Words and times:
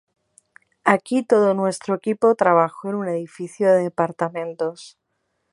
Aquí 0.95 1.21
todo 1.21 1.53
nuestro 1.53 1.93
equipo 1.93 2.33
trabajó 2.33 2.89
en 2.89 2.95
un 2.95 3.07
edificio 3.07 3.67
de 3.71 3.83
departamentos. 3.83 4.97